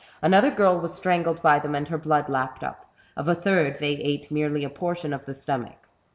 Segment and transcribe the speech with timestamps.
[0.23, 2.91] Another girl was strangled by them, and her blood lapped up.
[3.15, 5.87] Of a third they ate merely a portion of the stomach.